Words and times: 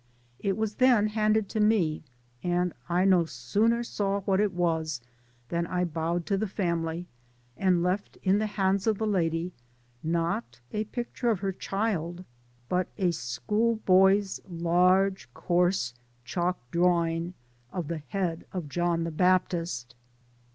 It 0.39 0.57
was 0.57 0.77
then 0.77 1.09
handed 1.09 1.47
to 1.49 1.59
me, 1.59 2.01
and 2.43 2.73
I 2.89 3.05
no 3.05 3.25
sooner 3.25 3.83
saw 3.83 4.21
what 4.21 4.39
it 4.39 4.51
was, 4.51 4.99
than 5.49 5.67
I 5.67 5.83
bowed 5.85 6.25
to 6.25 6.37
the 6.39 6.47
family, 6.47 7.05
and 7.55 7.83
left 7.83 8.17
in 8.23 8.39
the 8.39 8.47
hands 8.47 8.87
of 8.87 8.97
the 8.97 9.05
lady, 9.05 9.51
tiot 10.03 10.59
a 10.71 10.85
picture 10.85 11.29
of 11.29 11.41
her 11.41 11.51
child, 11.51 12.25
but 12.67 12.87
a 12.97 13.11
school 13.11 13.75
boy's 13.75 14.41
large, 14.49 15.29
coarse 15.35 15.93
chalk 16.25 16.57
drawing 16.71 17.35
of 17.71 17.87
the 17.87 18.01
head 18.09 18.47
of 18.51 18.69
John 18.69 19.03
the 19.03 19.11
Baptist 19.11 19.93